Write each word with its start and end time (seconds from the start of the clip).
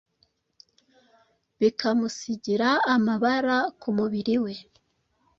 bikamusigira 1.59 2.69
amabara 2.95 3.57
kumubiri 3.81 4.35
we 4.43 4.53